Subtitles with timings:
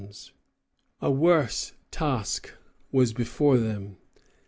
[0.99, 2.55] "]A worse task
[2.91, 3.97] was before them.